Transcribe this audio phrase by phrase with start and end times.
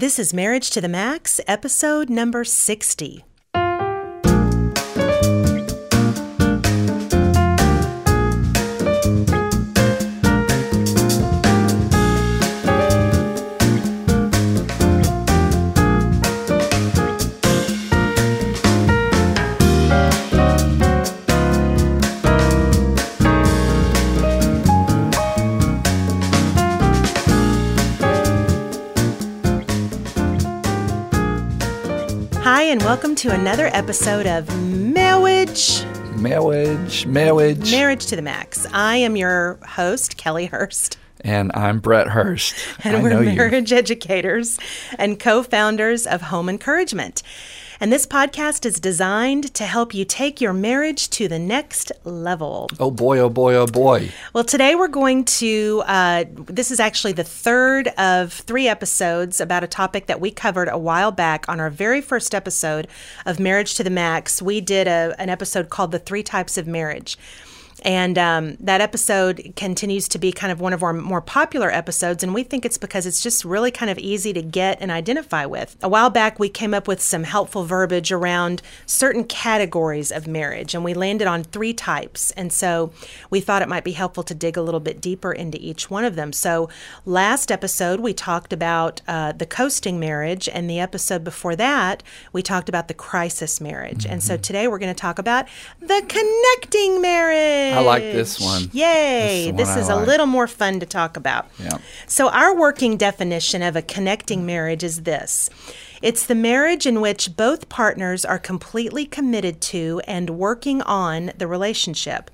[0.00, 3.22] This is Marriage to the Max, episode number 60.
[33.20, 35.84] To another episode of Marriage,
[36.16, 37.70] Marriage, marriage.
[37.70, 38.66] Marriage to the Max.
[38.72, 42.54] I am your host, Kellie Hurst, and I'm Brett Hurst.
[42.82, 43.36] and I we're know you.
[43.36, 44.58] marriage educators
[44.98, 47.22] and co founders of Home Encouragement.
[47.82, 52.68] And this podcast is designed to help you take your marriage to the next level.
[52.78, 54.10] Oh boy, oh boy, oh boy.
[54.34, 59.64] Well, today we're going to, uh, this is actually the third of three episodes about
[59.64, 62.86] a topic that we covered a while back on our very first episode
[63.24, 64.42] of Marriage to the Max.
[64.42, 67.16] We did a, an episode called The Three Types of Marriage.
[67.82, 72.22] And um, that episode continues to be kind of one of our more popular episodes.
[72.22, 75.46] And we think it's because it's just really kind of easy to get and identify
[75.46, 75.76] with.
[75.82, 80.74] A while back, we came up with some helpful verbiage around certain categories of marriage,
[80.74, 82.30] and we landed on three types.
[82.32, 82.92] And so
[83.30, 86.04] we thought it might be helpful to dig a little bit deeper into each one
[86.04, 86.32] of them.
[86.32, 86.68] So
[87.06, 92.42] last episode, we talked about uh, the coasting marriage, and the episode before that, we
[92.42, 94.04] talked about the crisis marriage.
[94.06, 95.46] And so today, we're going to talk about
[95.80, 97.69] the connecting marriage.
[97.74, 98.70] I like this one.
[98.72, 99.50] Yay!
[99.50, 101.48] This This is one I is a little more fun to talk about.
[101.58, 101.78] Yeah.
[102.06, 105.50] So, our working definition of a connecting marriage is this
[106.02, 111.46] it's the marriage in which both partners are completely committed to and working on the
[111.46, 112.30] relationship.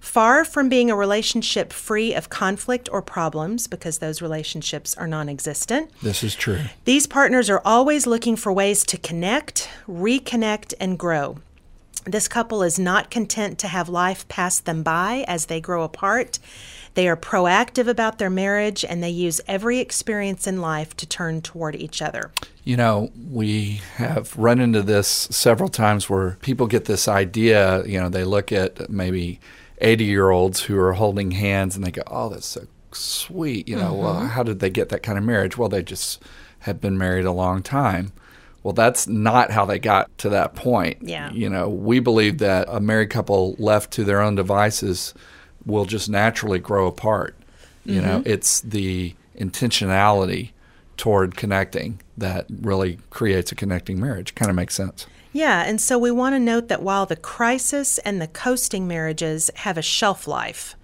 [0.00, 5.28] Far from being a relationship free of conflict or problems, because those relationships are non
[5.28, 6.58] existent, This is true.
[6.84, 11.36] these partners are always looking for ways to connect, reconnect, and grow.
[12.04, 16.38] This couple is not content to have life pass them by as they grow apart.
[16.94, 21.40] They are proactive about their marriage and they use every experience in life to turn
[21.40, 22.32] toward each other.
[22.64, 27.98] You know, we have run into this several times where people get this idea, you
[27.98, 29.40] know, they look at maybe
[29.78, 33.68] 80 year olds who are holding hands and they go, oh, that's so sweet.
[33.68, 34.26] You know, well, mm-hmm.
[34.26, 35.56] how did they get that kind of marriage?
[35.56, 36.22] Well, they just
[36.60, 38.12] have been married a long time.
[38.62, 40.98] Well, that's not how they got to that point.
[41.02, 41.30] Yeah.
[41.32, 45.14] You know, we believe that a married couple left to their own devices
[45.66, 47.36] will just naturally grow apart.
[47.84, 48.30] You know, mm-hmm.
[48.30, 50.50] it's the intentionality
[50.96, 54.36] toward connecting that really creates a connecting marriage.
[54.36, 55.06] Kind of makes sense.
[55.32, 59.50] Yeah, and so we want to note that while the crisis and the coasting marriages
[59.56, 60.76] have a shelf life,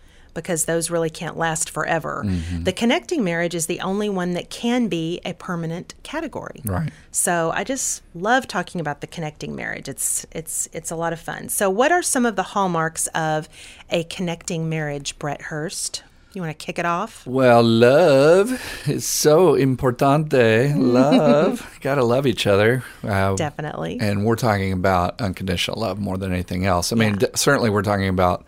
[0.43, 2.25] because those really can't last forever,
[2.63, 6.63] the connecting marriage is the only one that can be a permanent category.
[6.65, 6.91] Right.
[7.11, 9.89] So I just love talking about the connecting marriage.
[9.89, 11.49] It's it's it's a lot of fun.
[11.49, 13.49] So what are some of the hallmarks of
[13.91, 16.03] a connecting marriage, Brett Hurst?
[16.35, 17.27] You want to kick it off?
[17.27, 20.75] Well, love is so importante.
[20.77, 21.67] Love.
[21.81, 22.85] Got to love each other.
[23.03, 23.99] Uh, Definitely.
[24.01, 26.93] And we're talking about unconditional love more than anything else.
[26.93, 28.45] I mean, d- certainly we're talking about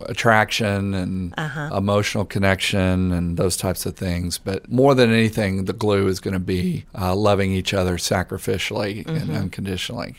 [0.00, 1.34] attraction and
[1.72, 4.38] emotional connection and those types of things.
[4.38, 9.06] But more than anything, the glue is going to be uh, loving each other sacrificially
[9.06, 10.16] and unconditionally.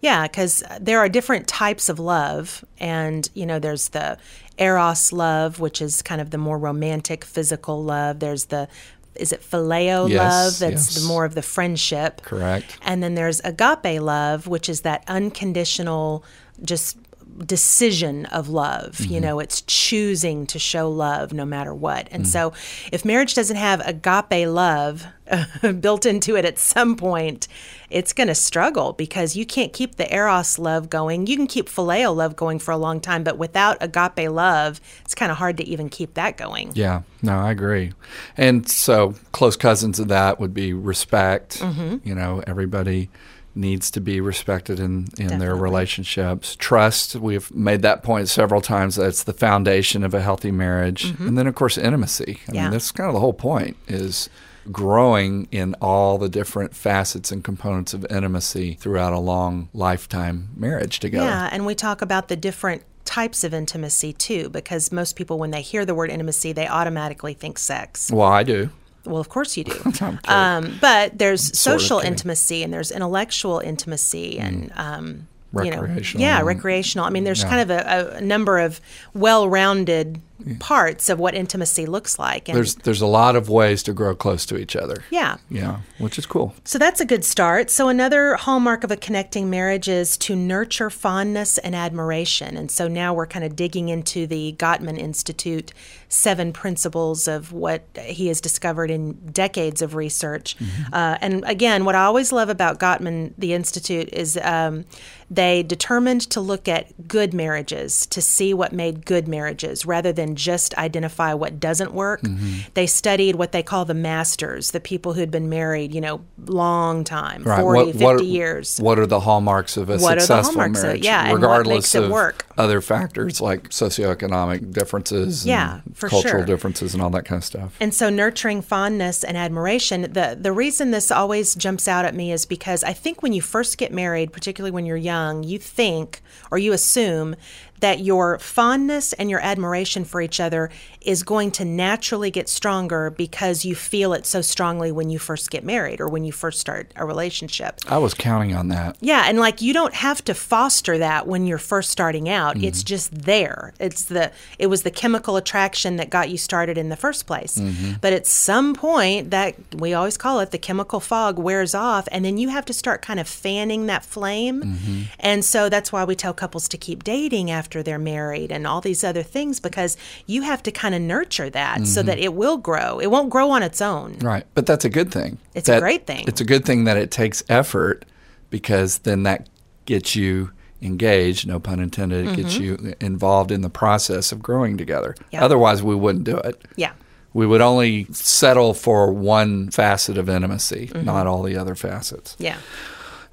[0.00, 4.18] Yeah, because there are different types of love, and you know, there's the
[4.58, 8.20] eros love, which is kind of the more romantic, physical love.
[8.20, 8.68] There's the
[9.14, 10.58] is it phileo Yes, love?
[10.58, 11.02] That's yes.
[11.02, 12.22] the more of the friendship.
[12.22, 12.78] Correct.
[12.82, 16.24] And then there's agape love, which is that unconditional,
[16.62, 16.98] just
[17.38, 19.00] decision of love.
[19.00, 22.08] You know, it's choosing to show love no matter what.
[22.10, 22.52] And so,
[22.92, 25.06] if marriage doesn't have agape love
[25.80, 27.48] built into it at some point,
[27.90, 31.26] it's going to struggle because you can't keep the eros love going.
[31.26, 35.14] You can keep phileo love going for a long time, but without agape love, it's
[35.14, 36.72] kind of hard to even keep that going.
[36.74, 37.92] Yeah, no, I agree.
[38.36, 41.60] And so close cousins of that would be respect.
[41.60, 42.06] Mm-hmm.
[42.06, 43.10] You know, everybody
[43.54, 46.56] needs to be respected in, in their relationships.
[46.56, 48.96] Trust, we've made that point several times.
[48.96, 51.04] That's the foundation of a healthy marriage.
[51.20, 52.24] And then, of course, intimacy.
[52.24, 52.54] I Mm-hmm.
[52.54, 52.62] Yeah.
[52.64, 54.28] mean, that's kind of the whole point is
[54.72, 60.98] growing in all the different facets and components of intimacy throughout a long lifetime marriage
[61.00, 61.26] together.
[61.26, 65.50] Yeah, and we talk about the different types of intimacy too, because most people, when
[65.50, 68.10] they hear the word intimacy, they automatically think sex.
[68.10, 68.70] Well, I do.
[69.06, 69.72] Well, of course you do.
[70.28, 75.28] Um, but there's sort of social intimacy and there's intellectual intimacy and um,
[75.62, 75.82] you know,
[76.20, 77.06] yeah, recreational.
[77.06, 78.80] I mean, there's kind of a, a number of
[79.14, 80.20] well-rounded
[80.58, 82.48] parts of what intimacy looks like.
[82.48, 85.04] And There's there's a lot of ways to grow close to each other.
[85.10, 85.36] yeah.
[85.48, 86.54] Yeah, which is cool.
[86.64, 87.70] So that's a good start.
[87.70, 92.56] So another hallmark of a connecting marriage is to nurture fondness and admiration.
[92.56, 95.72] And so now we're kind of digging into the Gottman Institute
[96.08, 100.56] seven principles of what he has discovered in decades of research.
[100.92, 104.84] Uh, and again, what I always love about Gottman, the Institute, is um,
[105.28, 110.23] they determined to look at good marriages to see what made good marriages rather than
[110.34, 112.22] just identify what doesn't work.
[112.22, 112.68] Mm-hmm.
[112.74, 116.24] They studied what they call the masters, the people who had been married, you know,
[116.46, 118.78] long time, 40, 50 years.
[118.78, 121.04] What are the hallmarks of a What are the successful hallmarks of marriage?
[121.04, 122.46] Yeah, and what regardless of work.
[122.56, 126.44] other factors like socioeconomic differences, Yeah, cultural sure.
[126.44, 127.76] differences, and all that kind of stuff.
[127.80, 132.32] And so nurturing fondness and admiration, the the reason this always jumps out at me
[132.32, 136.22] is because I think when you first get married, particularly when you're young, you think
[136.50, 137.36] or you assume
[137.84, 140.70] that your fondness and your admiration for each other
[141.04, 145.50] is going to naturally get stronger because you feel it so strongly when you first
[145.50, 147.80] get married or when you first start a relationship.
[147.88, 148.96] I was counting on that.
[149.00, 152.56] Yeah, and like you don't have to foster that when you're first starting out.
[152.56, 152.86] It's mm-hmm.
[152.86, 153.74] just there.
[153.78, 157.58] It's the it was the chemical attraction that got you started in the first place.
[157.58, 157.94] Mm-hmm.
[158.00, 162.24] But at some point that we always call it the chemical fog wears off and
[162.24, 164.62] then you have to start kind of fanning that flame.
[164.62, 165.02] Mm-hmm.
[165.20, 168.80] And so that's why we tell couples to keep dating after they're married and all
[168.80, 169.96] these other things because
[170.26, 172.06] you have to kind of nurture that so mm-hmm.
[172.06, 172.98] that it will grow.
[172.98, 174.18] It won't grow on its own.
[174.20, 175.38] Right, but that's a good thing.
[175.54, 176.24] It's a great thing.
[176.26, 178.04] It's a good thing that it takes effort
[178.50, 179.48] because then that
[179.84, 180.50] gets you
[180.80, 181.46] engaged.
[181.46, 182.28] No pun intended.
[182.28, 182.86] It gets mm-hmm.
[182.86, 185.14] you involved in the process of growing together.
[185.30, 185.44] Yeah.
[185.44, 186.62] Otherwise, we wouldn't do it.
[186.76, 186.92] Yeah.
[187.32, 191.04] We would only settle for one facet of intimacy, mm-hmm.
[191.04, 192.36] not all the other facets.
[192.38, 192.58] Yeah.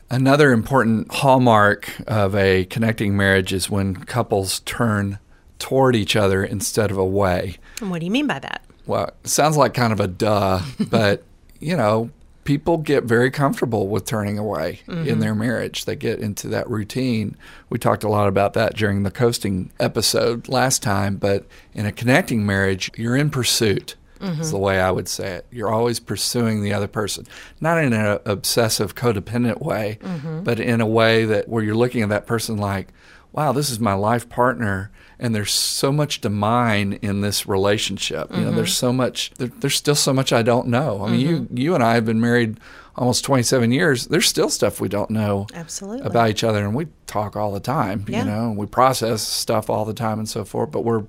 [0.10, 5.20] Another important hallmark of a connecting marriage is when couples turn
[5.62, 7.58] toward each other instead of away.
[7.80, 8.64] And what do you mean by that?
[8.88, 10.60] Well, it sounds like kind of a duh,
[10.90, 11.24] but
[11.60, 12.10] you know,
[12.44, 15.20] people get very comfortable with turning away in mm-hmm.
[15.20, 15.86] their marriage.
[15.86, 17.38] They get into that routine.
[17.70, 21.92] We talked a lot about that during the coasting episode last time, but in a
[21.92, 23.96] connecting marriage, you're in pursuit.
[24.20, 24.52] Is mm-hmm.
[24.52, 25.48] the way I would say it.
[25.50, 27.26] You're always pursuing the other person,
[27.60, 30.44] not in an obsessive, codependent way, mm-hmm.
[30.44, 32.90] but in a way that where you're looking at that person like,
[33.32, 38.32] wow, this is my life partner, and there's so much to mine in this relationship.
[38.36, 38.88] You know, there's mm-hmm.
[38.88, 39.32] so much.
[39.38, 41.06] There, there's still so much I don't know.
[41.06, 41.58] I mean, you mm-hmm.
[41.58, 42.60] you and I have been married
[42.96, 44.08] almost 27 years.
[44.08, 46.06] There's still stuff we don't know Absolutely.
[46.06, 48.06] about each other, and we talk all the time.
[48.08, 48.20] Yeah.
[48.20, 50.72] You know, and we process stuff all the time and so forth.
[50.72, 51.06] But we're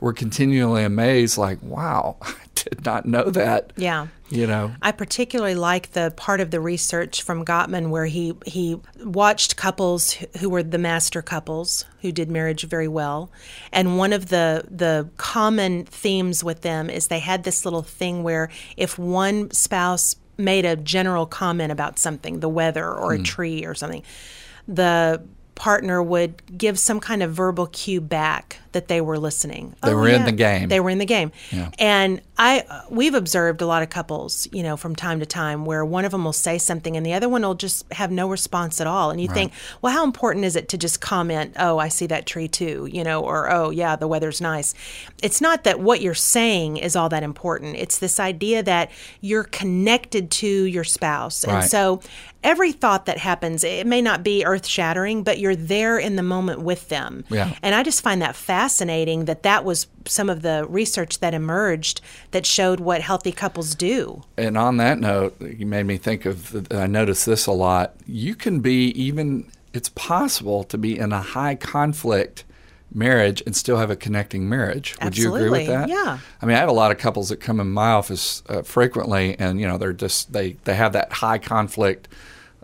[0.00, 3.72] we're continually amazed, like, wow, I did not know that.
[3.76, 4.08] Yeah.
[4.28, 8.80] You know, I particularly like the part of the research from Gottman where he he
[9.04, 13.30] watched couples who- were the master couples who did marriage very well,
[13.70, 18.24] and one of the the common themes with them is they had this little thing
[18.24, 23.22] where if one spouse made a general comment about something, the weather or a hmm.
[23.22, 24.02] tree or something,
[24.66, 25.22] the
[25.54, 29.74] partner would give some kind of verbal cue back that they were listening.
[29.82, 30.68] They Oh, were in the game.
[30.68, 31.32] They were in the game.
[31.50, 31.70] Yeah.
[31.78, 35.64] And I uh, we've observed a lot of couples, you know, from time to time
[35.64, 38.28] where one of them will say something and the other one will just have no
[38.28, 39.10] response at all.
[39.10, 42.26] And you think, well, how important is it to just comment, "Oh, I see that
[42.26, 44.74] tree too," you know, or "Oh, yeah, the weather's nice."
[45.22, 47.76] It's not that what you're saying is all that important.
[47.76, 48.90] It's this idea that
[49.22, 51.42] you're connected to your spouse.
[51.44, 52.00] And so
[52.44, 56.60] every thought that happens, it may not be earth-shattering, but you're there in the moment
[56.60, 57.24] with them.
[57.30, 57.54] Yeah.
[57.62, 58.65] And I just find that fascinating
[59.26, 64.22] that that was some of the research that emerged that showed what healthy couples do.
[64.36, 66.72] And on that note, you made me think of.
[66.72, 67.94] I noticed this a lot.
[68.06, 69.50] You can be even.
[69.72, 72.44] It's possible to be in a high conflict
[72.94, 74.96] marriage and still have a connecting marriage.
[75.02, 75.88] Would you agree with that?
[75.88, 76.18] Yeah.
[76.40, 79.38] I mean, I have a lot of couples that come in my office uh, frequently,
[79.38, 82.08] and you know, they're just they they have that high conflict.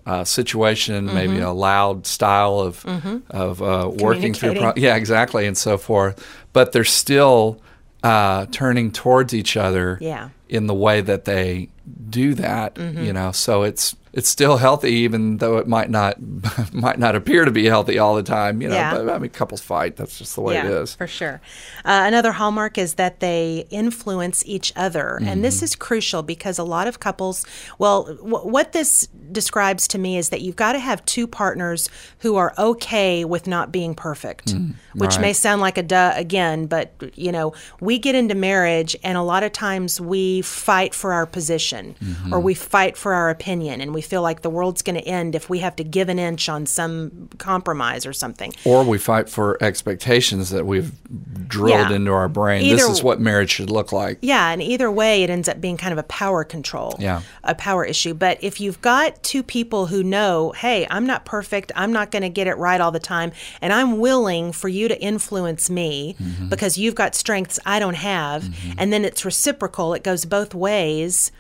[0.05, 1.45] Uh, situation, maybe Mm-hmm.
[1.45, 2.85] a loud style of
[3.31, 6.27] of uh, working through, pro- yeah, exactly, and so forth.
[6.53, 7.61] But they're still
[8.03, 10.31] uh, turning towards each other Yeah.
[10.49, 11.69] in the way that they
[12.11, 13.05] do that Mm-hmm.
[13.05, 16.17] you know so it's it's still healthy even though it might not
[16.73, 18.95] might not appear to be healthy all the time you know Yeah.
[18.95, 21.41] but i mean couples fight that's just the way yeah, it is for sure.
[21.85, 25.43] Uh, another hallmark is that they influence each other, and Mm-hmm.
[25.43, 27.45] this is crucial because a lot of couples.
[27.79, 31.89] Well, w- what this describes to me is that you've got to have two partners
[32.21, 34.55] who are okay with not being perfect,
[34.95, 39.17] which may sound like a duh again, but you know, we get into marriage, and
[39.19, 41.97] a lot of times we we fight for our position
[42.31, 45.35] or we fight for our opinion and we feel like the world's going to end
[45.35, 48.53] if we have to give an inch on some compromise or something.
[48.65, 50.93] Or we fight for expectations that we've
[51.49, 51.97] drilled Yeah.
[51.97, 52.69] into our brain.
[52.69, 54.19] this is what marriage should look like.
[54.21, 57.23] Yeah, and either way, it ends up being kind of a power control, Yeah.
[57.45, 58.15] a power issue.
[58.15, 62.23] But if you've got two people who know, hey, I'm not perfect, I'm not going
[62.23, 66.17] to get it right all the time, and I'm willing for you to influence me
[66.21, 66.49] Mm-hmm.
[66.49, 71.31] because you've got strengths I don't have, and then it's reciprocal, it goes both ways.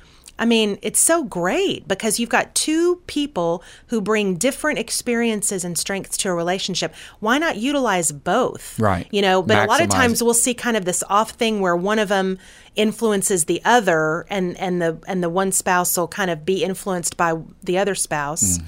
[0.43, 5.79] I mean, it's so great because you've got two people who bring different experiences and
[5.79, 6.93] strengths to a relationship.
[7.21, 8.77] Why not utilize both?
[8.77, 9.07] Right.
[9.13, 10.25] You know, but a lot of times it.
[10.25, 12.41] we'll see kind of this off thing where one of them
[12.75, 17.19] influences the other and and the and the one spouse will kind of be influenced
[17.19, 18.59] by the other spouse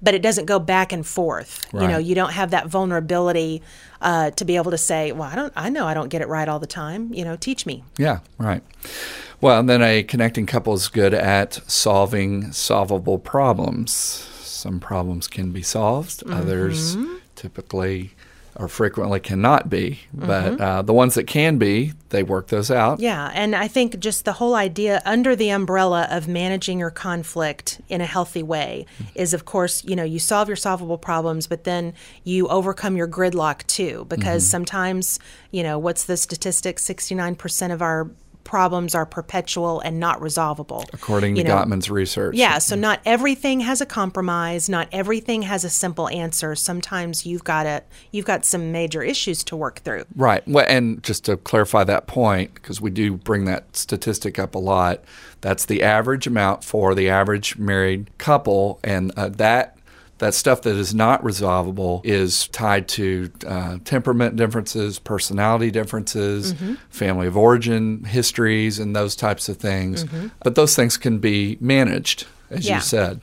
[0.00, 2.08] but it doesn't go back and forth you know Mm-hmm.
[2.08, 3.60] You don't have that vulnerability
[4.00, 6.28] uh, to be able to say well i don't i know i don't get it
[6.28, 8.62] right all the time you know teach me Yeah, right.
[9.40, 13.90] Well, and then a connecting couple is good at solving solvable problems.
[13.92, 16.94] Some problems can be solved, others
[17.36, 18.12] typically
[18.56, 20.00] or frequently cannot be.
[20.12, 20.62] But mm-hmm.
[20.62, 23.00] uh, the ones that can be, they work those out.
[23.00, 27.80] Yeah, and I think just the whole idea under the umbrella of managing your conflict
[27.88, 29.10] in a healthy way mm-hmm.
[29.14, 33.08] is, of course, you know, you solve your solvable problems, but then you overcome your
[33.08, 34.50] gridlock too, because mm-hmm.
[34.50, 35.18] sometimes,
[35.50, 36.78] you know, what's the statistic?
[36.78, 38.10] 69% of our
[38.44, 40.84] problems are perpetual and not resolvable.
[40.92, 42.36] According You to know, Gottman's research.
[42.36, 46.54] Yeah, so not everything has a compromise, not everything has a simple answer.
[46.54, 47.82] Sometimes you've got a
[48.12, 50.04] you've got some major issues to work through.
[50.16, 50.46] Right.
[50.46, 54.58] Well, and just to clarify that point, because we do bring that statistic up a
[54.58, 55.04] lot,
[55.40, 59.76] that's the average amount for the average married couple, and uh, that
[60.20, 66.74] that stuff that is not resolvable is tied to uh, temperament differences, personality differences, Mm-hmm.
[66.90, 70.04] family of origin, histories, and those types of things.
[70.04, 70.28] Mm-hmm.
[70.44, 72.76] But those things can be managed, as Yeah.
[72.76, 73.20] you said.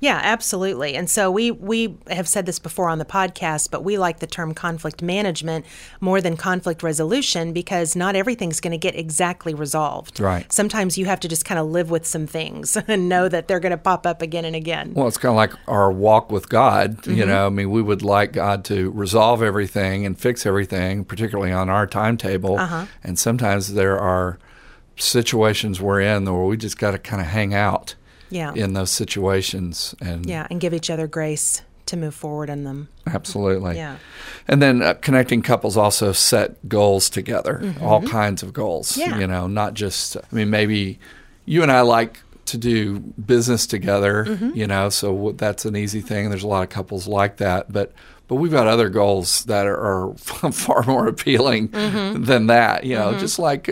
[0.00, 0.94] Yeah, absolutely.
[0.94, 4.26] And so we we have said this before on the podcast, but we like the
[4.26, 5.66] term conflict management
[6.00, 10.20] more than conflict resolution because not everything's going to get exactly resolved.
[10.20, 10.50] Right.
[10.52, 13.60] Sometimes you have to just kind of live with some things and know that they're
[13.60, 14.94] going to pop up again and again.
[14.94, 17.06] Well, it's kind of like our walk with God.
[17.06, 17.28] You Mm-hmm.
[17.28, 21.68] know, I mean, we would like God to resolve everything and fix everything, particularly on
[21.68, 22.58] our timetable.
[22.58, 22.86] Uh-huh.
[23.02, 24.38] And sometimes there are
[24.96, 27.94] situations we're in where we just got to kind of hang out
[28.30, 28.52] Yeah.
[28.54, 29.94] in those situations.
[30.00, 32.88] And Yeah, and give each other grace to move forward in them.
[33.06, 33.76] absolutely.
[33.76, 33.96] Yeah.
[34.46, 38.92] And then uh, connecting couples also set goals together, all kinds of goals.
[38.92, 39.00] Mm-hmm.
[39.10, 39.18] Yeah.
[39.20, 40.98] You know, not just, I mean, maybe
[41.46, 44.50] you and I like to do business together, Mm-hmm.
[44.54, 46.28] you know, so w- that's an easy thing.
[46.30, 47.72] There's a lot of couples like that.
[47.72, 47.92] But
[48.26, 49.78] but we've got other goals that are,
[50.10, 50.14] are
[50.52, 52.24] far more appealing Mm-hmm.
[52.24, 53.70] than that, you know, just like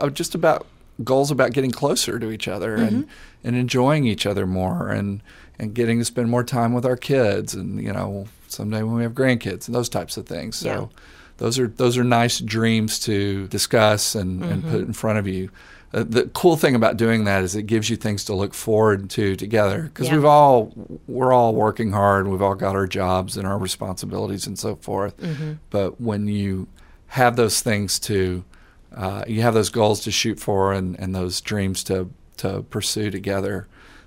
[0.00, 0.66] uh, just about
[1.04, 3.10] goals about getting closer to each other and, Mm-hmm.
[3.48, 5.22] and enjoying each other more and,
[5.58, 9.02] and getting to spend more time with our kids and, you know, someday when we
[9.02, 10.56] have grandkids and those types of things.
[10.56, 10.98] So Yeah.
[11.36, 14.70] those are those are nice dreams to discuss and, and Mm-hmm.
[14.72, 15.50] put in front of you.
[15.94, 19.08] Uh, the cool thing about doing that is it gives you things to look forward
[19.10, 20.16] to together because Yeah.
[20.16, 20.72] we've all
[21.06, 22.26] we're all working hard.
[22.28, 25.16] We've all got our jobs and our responsibilities and so forth.
[25.18, 25.52] Mm-hmm.
[25.70, 26.66] But when you
[27.08, 28.44] have those things to
[28.94, 33.10] uh, you have those goals to shoot for and, and those dreams to to pursue
[33.10, 33.66] together,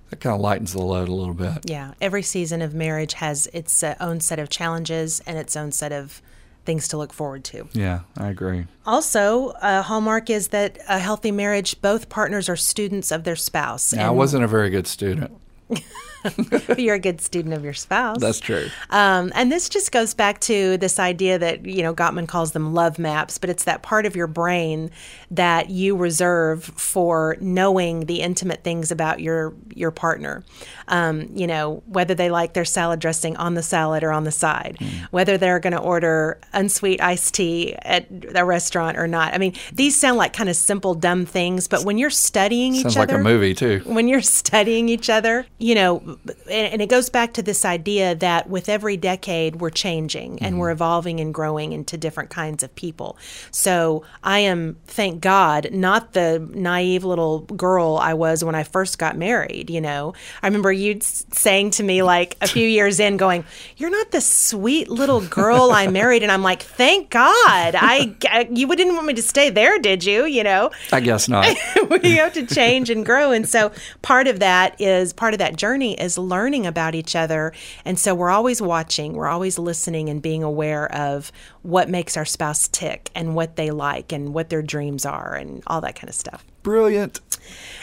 [0.10, 1.70] that kind of lightens the load a little bit.
[1.70, 5.72] Yeah, every season of marriage has its uh, own set of challenges and its own
[5.72, 6.22] set of
[6.66, 7.68] things to look forward to.
[7.74, 8.68] Yeah, I agree.
[8.86, 13.94] Also, a hallmark is that a healthy marriage, both partners are students of their spouse.
[13.94, 15.32] Now, I wasn't a very good student.
[16.78, 18.18] you're a good student of your spouse.
[18.20, 18.68] That's true.
[18.90, 22.74] Um, and this just goes back to this idea that, you know, Gottman calls them
[22.74, 24.92] love maps, but it's that part of your brain
[25.30, 30.44] that you reserve for knowing the intimate things about your your partner.
[30.88, 34.32] Um, you know, whether they like their salad dressing on the salad or on the
[34.32, 34.78] side,
[35.12, 39.34] whether they're going to order unsweet iced tea at a restaurant or not.
[39.34, 42.94] I mean, these sound like kind of simple, dumb things, but when you're studying Sounds
[42.94, 43.82] each like other, Sounds like a movie too.
[43.86, 48.16] when you're studying each other, you know, and, and it goes back to this idea
[48.16, 50.78] that with every decade we're changing and we're mm-hmm.
[50.78, 53.18] evolving and growing into different kinds of people.
[53.52, 58.98] So I am, thank God, not the naive little girl I was when I first
[58.98, 59.70] got married.
[59.70, 63.44] You know, I remember you saying to me like a few years in, going,
[63.78, 68.48] "You're not the sweet little girl I married," and I'm like, "Thank God, I, I
[68.52, 70.26] you didn't want me to stay there, did you?
[70.26, 71.56] You know." I guess not.
[72.02, 75.56] we have to change and grow and so part of that is part of that
[75.56, 77.54] journey is learning about each other.
[77.86, 81.32] And so we're always watching, we're always listening and being aware of
[81.62, 85.64] what makes our spouse tick and what they like and what their dreams are and
[85.68, 86.44] all that kind of stuff.
[86.64, 87.20] Brilliant.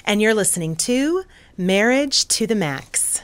[0.05, 1.25] And you're listening to
[1.57, 3.23] Marriage to the Max.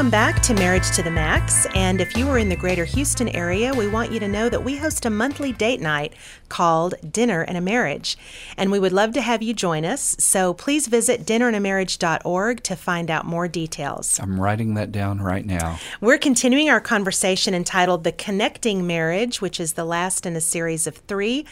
[0.00, 1.66] Welcome back to Marriage to the Max.
[1.74, 4.64] And if you are in the greater Houston area, we want you to know that
[4.64, 6.14] we host a monthly date night
[6.48, 8.16] called Dinner and a Marriage.
[8.56, 10.16] And we would love to have you join us.
[10.18, 14.18] So please visit dinnerandamarriage.org to find out more details.
[14.18, 15.78] I'm writing that down right now.
[16.00, 20.86] We're continuing our conversation entitled The Connecting Marriage, which is the last in a series
[20.86, 21.44] of three.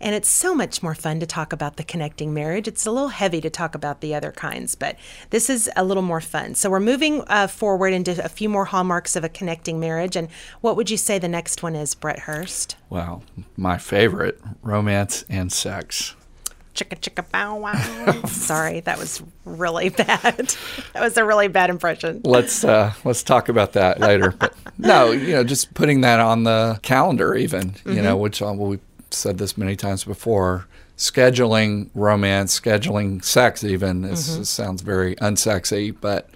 [0.00, 2.66] And it's so much more fun to talk about the connecting marriage.
[2.66, 4.96] It's a little heavy to talk about the other kinds, but
[5.30, 6.54] this is a little more fun.
[6.54, 10.16] So we're moving uh, forward into a few more hallmarks of a connecting marriage.
[10.16, 10.28] And
[10.60, 12.76] what would you say the next one is, Brett Hurst?
[12.88, 13.22] Well,
[13.56, 16.14] my favorite romance and sex.
[16.74, 18.22] Chicka chicka bow wow.
[18.26, 20.54] Sorry, that was really bad.
[20.92, 22.20] that was a really bad impression.
[22.24, 24.30] Let's uh, let's talk about that later.
[24.30, 28.02] But no, you know, just putting that on the calendar, even you mm-hmm.
[28.04, 28.78] know, which uh, we
[29.10, 30.66] said this many times before.
[30.96, 34.42] Scheduling romance, scheduling sex, even is, mm-hmm.
[34.42, 35.96] sounds very unsexy.
[35.98, 36.28] But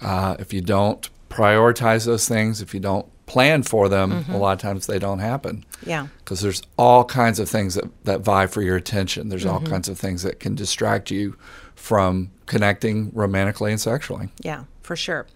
[0.00, 4.32] uh, if you don't prioritize those things, if you don't plan for them, mm-hmm.
[4.32, 5.64] a lot of times they don't happen.
[5.84, 6.08] Yeah.
[6.18, 9.28] Because there's all kinds of things that, that vie for your attention.
[9.28, 9.54] There's mm-hmm.
[9.54, 11.36] all kinds of things that can distract you
[11.74, 14.30] from connecting romantically and sexually.
[14.40, 15.26] Yeah, for sure.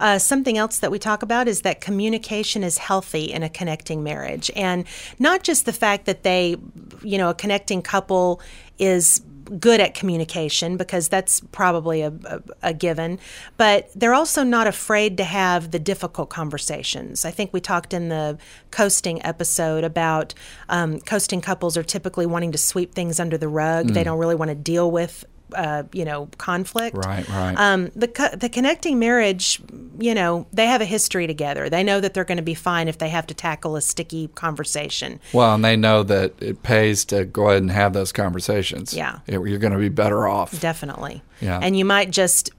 [0.00, 4.02] Uh, something else that we talk about is that communication is healthy in a connecting
[4.02, 4.50] marriage.
[4.56, 4.84] And
[5.18, 6.56] not just the fact that they,
[7.02, 8.40] you know, a connecting couple
[8.78, 9.22] is
[9.58, 13.18] good at communication because that's probably a, a, a, given,
[13.56, 17.24] but they're also not afraid to have the difficult conversations.
[17.24, 18.38] I think we talked in the
[18.70, 20.34] coasting episode about
[20.68, 23.88] um, coasting couples are typically wanting to sweep things under the rug.
[23.88, 23.94] Mm.
[23.94, 26.96] They don't really want to deal with uh, you know conflict.
[26.96, 27.54] Right, right.
[27.56, 29.60] Um, the co- the connecting marriage,
[29.98, 31.68] you know, they have a history together.
[31.68, 34.28] They know that they're going to be fine if they have to tackle a sticky
[34.28, 35.20] conversation.
[35.32, 38.94] Well, and they know that it pays to go ahead and have those conversations.
[38.94, 40.58] Yeah, it, you're going to be better off.
[40.60, 41.22] Definitely.
[41.40, 42.50] Yeah, and you might just,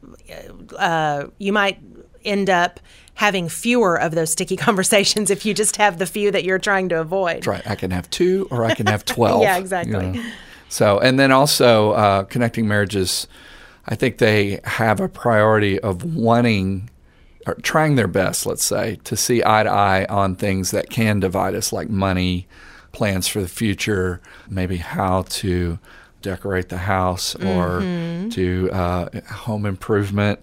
[0.77, 1.79] uh, you might
[2.23, 2.79] end up
[3.15, 6.89] having fewer of those sticky conversations if you just have the few that you're trying
[6.89, 7.37] to avoid.
[7.37, 7.67] That's right.
[7.69, 9.43] I can have two or I can have 12.
[9.43, 10.07] yeah, exactly.
[10.07, 10.31] You know?
[10.71, 13.27] So, and then also uh, connecting marriages,
[13.87, 16.89] I think they have a priority of wanting
[17.45, 21.19] or trying their best, let's say, to see eye to eye on things that can
[21.19, 22.47] divide us, like money,
[22.93, 25.77] plans for the future, maybe how to
[26.21, 28.29] decorate the house or mm-hmm.
[28.29, 30.39] to uh, home improvement.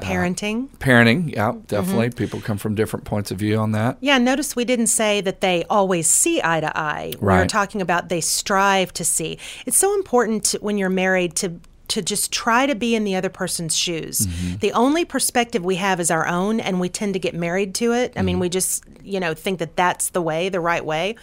[0.00, 0.66] Parenting.
[0.66, 2.08] Uh, parenting, yeah, definitely.
[2.08, 2.18] Mm-hmm.
[2.18, 3.98] People come from different points of view on that.
[4.00, 7.14] Yeah, notice we didn't say that they always see eye to eye.
[7.18, 7.36] Right.
[7.36, 9.38] We were talking about they strive to see.
[9.66, 11.58] It's so important to, when you're married to
[11.88, 14.26] to just try to be in the other person's shoes.
[14.26, 14.56] Mm-hmm.
[14.58, 17.92] The only perspective we have is our own, and we tend to get married to
[17.92, 18.12] it.
[18.14, 18.26] I mm-hmm.
[18.26, 21.16] mean, we just you know think that that's the way, the right way,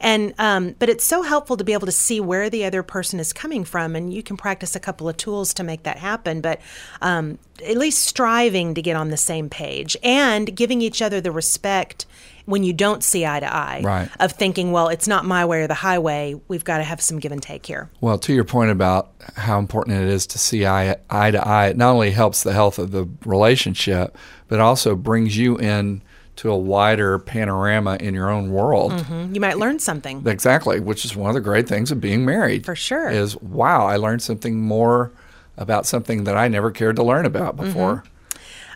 [0.00, 3.20] and um, but it's so helpful to be able to see where the other person
[3.20, 6.40] is coming from, and you can practice a couple of tools to make that happen.
[6.40, 6.60] But
[7.00, 11.32] um, at least striving to get on the same page and giving each other the
[11.32, 12.06] respect
[12.50, 14.08] when you don't see eye to eye right.
[14.20, 16.34] of thinking, well, it's not my way or the highway.
[16.48, 17.90] We've got to have some give and take here.
[18.00, 21.68] Well, to your point about how important it is to see eye, eye to eye,
[21.68, 24.16] it not only helps the health of the relationship,
[24.48, 26.02] but also brings you in
[26.36, 28.92] to a wider panorama in your own world.
[28.92, 29.34] Mm-hmm.
[29.34, 30.26] You might learn something.
[30.26, 32.64] Exactly, which is one of the great things of being married.
[32.64, 33.10] For sure.
[33.10, 35.12] Is wow, I learned something more
[35.58, 37.96] about something that I never cared to learn about before.
[37.96, 38.08] Mm-hmm.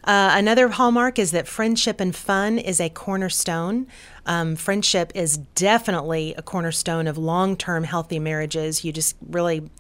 [0.05, 3.87] Uh, another hallmark is that friendship and fun is a cornerstone.
[4.27, 8.85] Um, friendship is definitely a cornerstone of long term healthy marriages.
[8.85, 9.71] You just really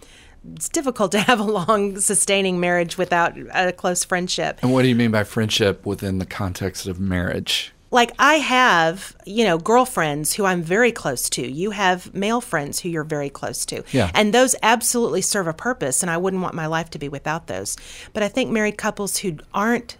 [0.52, 4.58] it's difficult to have a long sustaining marriage without a close friendship.
[4.62, 7.74] And what do you mean by friendship within the context of marriage?
[7.94, 11.48] like I have, you know, girlfriends who I'm very close to.
[11.48, 13.84] You have male friends who you're very close to.
[13.92, 14.10] Yeah.
[14.14, 17.46] And those absolutely serve a purpose, and I wouldn't want my life to be without
[17.46, 17.76] those.
[18.12, 19.96] But I think married couples who aren't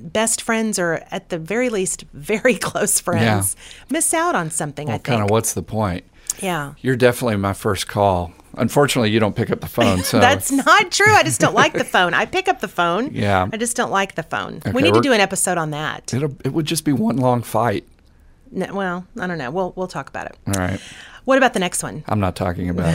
[0.00, 3.56] best friends or at the very least very close friends
[3.90, 5.04] miss out on something, I think.
[5.04, 6.04] Kind of what's the point?
[6.40, 6.74] yeah.
[6.80, 8.32] You're definitely my first call.
[8.56, 9.98] Unfortunately, you don't pick up the phone.
[10.04, 11.12] So That's not true.
[11.12, 12.14] I just don't like the phone.
[12.14, 13.14] I pick up the phone.
[13.14, 13.48] Yeah.
[13.52, 14.56] I just don't like the phone.
[14.56, 16.12] Okay, we need to do an episode on that.
[16.12, 17.84] it'll, it would just be one long fight.
[18.50, 19.50] No, well, I don't know.
[19.52, 20.36] We'll we'll talk about it.
[20.48, 20.80] All right.
[21.24, 22.02] What about the next one?
[22.08, 22.94] I'm not talking about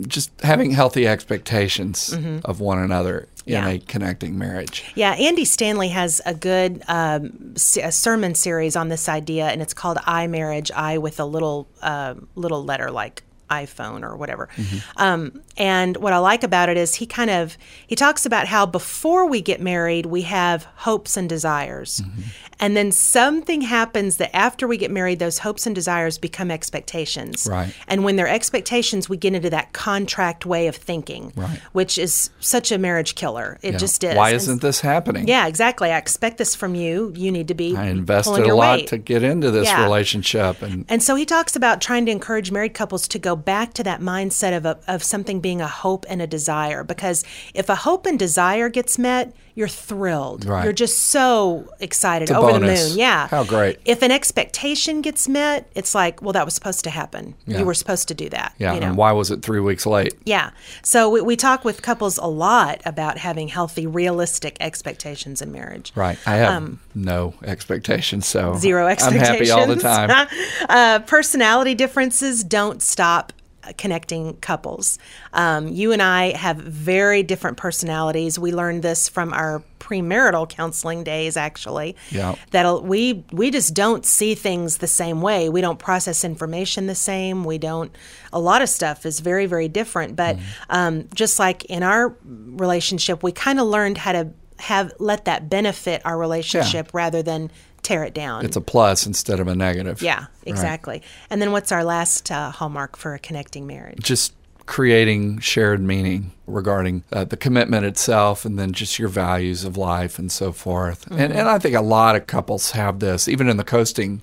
[0.06, 3.66] just having healthy expectations of one another in Mm-hmm.
[3.66, 3.68] Yeah.
[3.68, 4.84] a connecting marriage.
[4.94, 9.72] Yeah, Andy Stanley has a good um, a sermon series on this idea, and it's
[9.72, 14.50] called "I Marriage." I with a little uh, little letter like iPhone or whatever.
[14.98, 18.64] Um, and what I like about it is he kind of he talks about how
[18.64, 22.22] before we get married we have hopes and desires, mm-hmm.
[22.60, 27.46] and then something happens that after we get married those hopes and desires become expectations.
[27.50, 27.74] Right.
[27.88, 31.58] And when they're expectations, we get into that contract way of thinking, Right.
[31.72, 33.58] which is such a marriage killer.
[33.62, 33.78] It Yeah.
[33.78, 34.14] just is.
[34.16, 35.26] Why isn't this happening?
[35.26, 35.90] yeah, exactly.
[35.90, 37.12] I expect this from you.
[37.16, 37.76] You need to be.
[37.76, 38.86] I invested a lot weight.
[38.88, 39.82] to get into this Yeah.
[39.82, 43.74] relationship, and And so he talks about trying to encourage married couples to go back
[43.74, 46.84] to that mindset of, a, of something being a hope and a desire.
[46.84, 50.44] Because if a hope and desire gets met, you're thrilled.
[50.44, 50.62] Right.
[50.62, 52.80] You're just so excited, over bonus.
[52.84, 52.98] the moon.
[52.98, 53.26] Yeah.
[53.26, 53.80] How great.
[53.84, 57.34] If an expectation gets met, it's like, well, that was supposed to happen.
[57.44, 57.58] Yeah.
[57.58, 58.54] You were supposed to do that.
[58.58, 58.74] yeah.
[58.74, 58.86] You know?
[58.88, 60.14] And why was it three weeks late?
[60.24, 60.50] Yeah.
[60.84, 65.90] So we, we talk with couples a lot about having healthy, realistic expectations in marriage.
[65.96, 66.18] Right.
[66.24, 69.48] I have no expectations, so Um, zero I'm expectations.
[69.48, 70.28] happy all the time.
[70.68, 73.32] uh, personality differences don't stop
[73.76, 74.98] connecting couples.
[75.32, 78.38] Um, you and I have very different personalities.
[78.38, 81.96] We learned this from our premarital counseling days, actually.
[82.10, 82.34] Yeah.
[82.50, 85.48] That we we just don't see things the same way.
[85.48, 87.44] We don't process information the same.
[87.44, 87.94] We don't.
[88.32, 90.16] A lot of stuff is very very different.
[90.16, 90.44] But Mm-hmm.
[90.70, 95.48] um, just like in our relationship, we kind of learned how to have let that
[95.48, 97.50] benefit our relationship rather than
[97.82, 98.44] tear it down.
[98.44, 100.02] It's a plus instead of a negative.
[100.02, 100.28] Yeah, Right.
[100.46, 101.02] exactly.
[101.30, 104.00] And then what's our last uh, hallmark for a connecting marriage?
[104.02, 104.34] Just
[104.66, 110.18] creating shared meaning regarding uh, the commitment itself and then just your values of life
[110.18, 111.06] and so forth.
[111.06, 111.38] And, Mm-hmm.
[111.38, 114.22] and I think a lot of couples have this, even in the coasting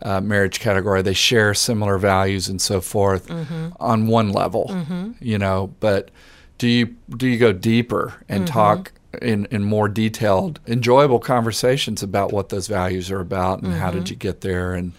[0.00, 3.70] uh, marriage category, they share similar values and so forth Mm-hmm.
[3.80, 6.10] on one level, you know, but
[6.58, 8.52] do you, do you go deeper and Mm-hmm.
[8.52, 13.90] talk in, in more detailed, enjoyable conversations about what those values are about and how
[13.90, 14.92] did you get there and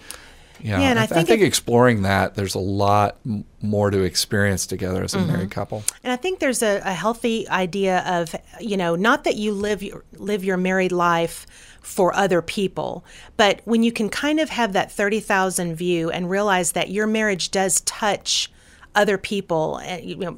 [0.59, 0.81] you know, Mm-hmm.
[0.81, 3.43] Yeah, and I I, th- I think think it- exploring that, there's a lot m-
[3.61, 5.27] more to experience together as a Mm-hmm.
[5.27, 5.83] married couple.
[6.05, 9.83] And I think there's a, a healthy idea of, you know, not that you live
[9.83, 11.45] your, live your married life
[11.81, 13.03] for other people,
[13.35, 17.51] but when you can kind of have that 30,000 view and realize that your marriage
[17.51, 18.49] does touch
[18.95, 20.37] other people, and, you know,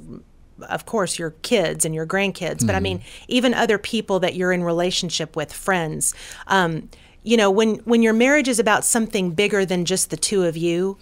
[0.61, 4.51] of course, your kids and your grandkids, but I mean, even other people that you're
[4.53, 6.13] in relationship with, friends.
[6.47, 6.89] Um,
[7.23, 10.55] you know, when when your marriage is about something bigger than just the two of
[10.55, 10.97] you,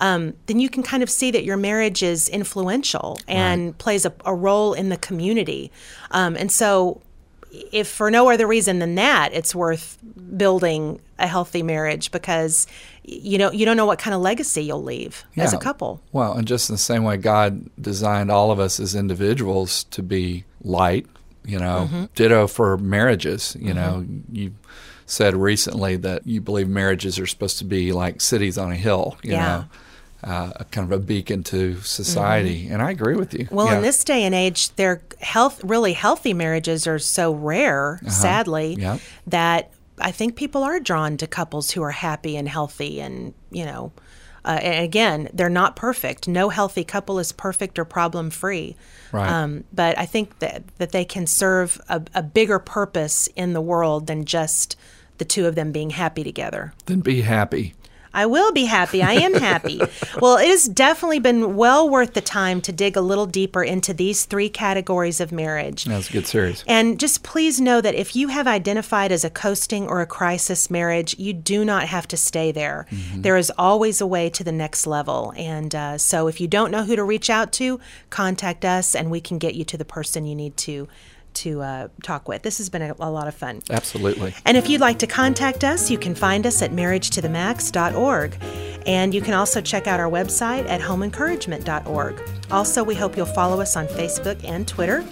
[0.00, 4.12] um, then you can kind of see that your marriage is influential and plays a,
[4.24, 5.70] a role in the community.
[6.10, 7.00] Um, and so,
[7.50, 9.98] if for no other reason than that, it's worth
[10.36, 12.66] building a healthy marriage because
[13.04, 16.00] you know you don't know what kind of legacy you'll leave as a couple.
[16.12, 20.02] Well, and just in the same way God designed all of us as individuals to
[20.02, 21.06] be light,
[21.44, 22.04] you know, Mm-hmm.
[22.14, 23.56] ditto for marriages.
[23.58, 24.52] You know, you
[25.06, 29.16] said recently that you believe marriages are supposed to be like cities on a hill,
[29.22, 29.46] you Yeah.
[29.46, 29.64] know.
[30.22, 33.44] Uh, kind of a beacon to society, and I agree with you.
[33.46, 33.54] Mm-hmm.
[33.54, 33.76] Well, Yeah.
[33.76, 38.94] in this day and age, their health, really healthy marriages are so rare, sadly, Uh-huh.
[38.94, 39.00] Yep.
[39.28, 43.00] that I think people are drawn to couples who are happy and healthy.
[43.00, 43.92] And, you know,
[44.44, 46.26] uh, and again, they're not perfect.
[46.26, 48.74] No healthy couple is perfect or problem free.
[49.12, 49.28] Right.
[49.30, 53.60] Um, but I think that, that they can serve a, a bigger purpose in the
[53.60, 54.76] world than just
[55.18, 56.72] the two of them being happy together.
[56.86, 57.74] then be happy.
[58.12, 59.02] I will be happy.
[59.02, 59.80] I am happy.
[60.20, 63.92] well, it has definitely been well worth the time to dig a little deeper into
[63.92, 65.84] these three categories of marriage.
[65.84, 66.64] That's a good series.
[66.66, 70.70] And just please know that if you have identified as a coasting or a crisis
[70.70, 72.86] marriage, you do not have to stay there.
[73.14, 75.32] There is always a way to the next level.
[75.36, 79.10] And uh, so if you don't know who to reach out to, contact us and
[79.10, 80.88] we can get you to the person you need to
[81.42, 82.42] to uh, talk with.
[82.42, 83.62] This has been a, a lot of fun.
[83.70, 84.34] Absolutely.
[84.44, 88.36] And if you'd like to contact us, you can find us at marriagetothemax.org.
[88.86, 92.22] And you can also check out our website at homeencouragement.org.
[92.50, 95.04] Also, we hope you'll follow us on Facebook and Twitter.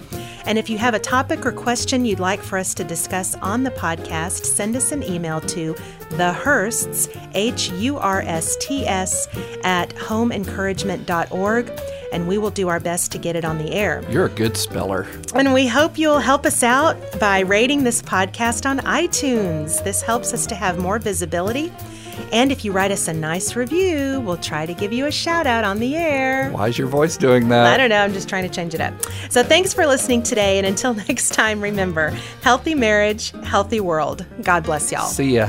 [0.46, 3.64] And if you have a topic or question you'd like for us to discuss on
[3.64, 5.74] the podcast, send us an email to
[6.10, 9.28] the Hursts, H U R S T S,
[9.64, 11.66] at homeencouragement.org,
[12.12, 14.02] and we will do our best to get it on the air.
[14.10, 15.06] You're a good speller.
[15.34, 19.82] And we hope you'll help us out by rating this podcast on iTunes.
[19.84, 21.72] This helps us to have more visibility.
[22.32, 25.46] And if you write us a nice review, we'll try to give you a shout
[25.46, 26.50] out on the air.
[26.50, 27.66] Why is your voice doing that?
[27.66, 28.02] I don't know.
[28.02, 28.94] I'm just trying to change it up.
[29.30, 30.58] So thanks for listening today.
[30.58, 32.10] And until next time, remember
[32.42, 34.24] healthy marriage, healthy world.
[34.42, 35.06] God bless y'all.
[35.06, 35.46] See ya.